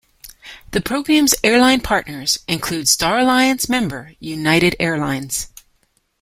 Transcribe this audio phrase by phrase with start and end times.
[0.71, 5.49] The program's airline partners include Star Alliance member United Airlines.